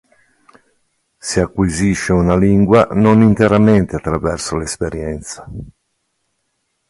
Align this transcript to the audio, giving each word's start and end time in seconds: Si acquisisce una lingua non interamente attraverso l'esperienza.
Si 1.19 1.39
acquisisce 1.39 2.11
una 2.11 2.35
lingua 2.35 2.87
non 2.93 3.21
interamente 3.21 3.97
attraverso 3.97 4.57
l'esperienza. 4.57 5.47